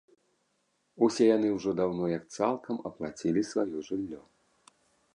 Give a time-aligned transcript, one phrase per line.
[1.07, 4.21] Усе яны ўжо даўно як цалкам аплацілі сваё жыллё.